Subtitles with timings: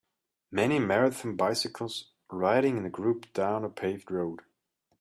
[0.49, 4.39] Many marathon bicyclers riding in a group down a paved road.